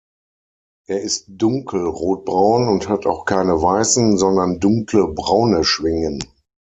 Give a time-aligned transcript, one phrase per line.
[0.87, 6.23] Er ist dunkel rotbraun und hat auch keine weißen, sondern dunkle, braune Schwingen.